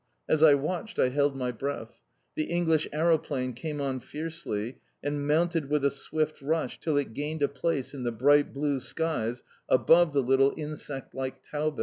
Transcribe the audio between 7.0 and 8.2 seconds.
gained a place in the